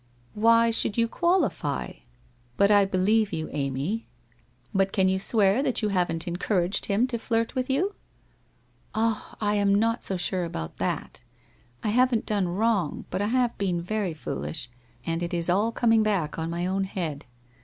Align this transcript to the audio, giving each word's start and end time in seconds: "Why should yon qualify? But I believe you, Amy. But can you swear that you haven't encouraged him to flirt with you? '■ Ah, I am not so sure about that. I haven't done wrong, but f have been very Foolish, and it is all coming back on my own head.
"Why 0.33 0.71
should 0.71 0.97
yon 0.97 1.09
qualify? 1.09 1.91
But 2.57 2.71
I 2.71 2.85
believe 2.85 3.31
you, 3.31 3.49
Amy. 3.51 4.07
But 4.73 4.91
can 4.91 5.07
you 5.09 5.19
swear 5.19 5.61
that 5.61 5.83
you 5.83 5.89
haven't 5.89 6.27
encouraged 6.27 6.87
him 6.87 7.05
to 7.05 7.19
flirt 7.19 7.53
with 7.53 7.69
you? 7.69 7.89
'■ 7.89 7.93
Ah, 8.95 9.35
I 9.39 9.53
am 9.53 9.75
not 9.75 10.03
so 10.03 10.17
sure 10.17 10.43
about 10.43 10.77
that. 10.77 11.21
I 11.83 11.89
haven't 11.89 12.25
done 12.25 12.47
wrong, 12.47 13.05
but 13.11 13.21
f 13.21 13.29
have 13.29 13.55
been 13.59 13.79
very 13.79 14.15
Foolish, 14.15 14.71
and 15.05 15.21
it 15.21 15.35
is 15.35 15.51
all 15.51 15.71
coming 15.71 16.01
back 16.01 16.39
on 16.39 16.49
my 16.49 16.65
own 16.65 16.85
head. 16.85 17.25